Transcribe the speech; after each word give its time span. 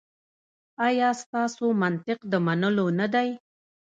ایا 0.87 1.09
ستاسو 1.21 1.65
منطق 1.81 2.19
د 2.31 2.33
منلو 2.45 2.87
نه 2.99 3.07
دی؟ 3.13 3.29